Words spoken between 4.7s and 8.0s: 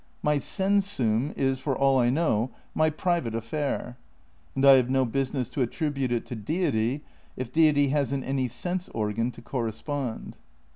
have no business to attribute it to Deity if Deity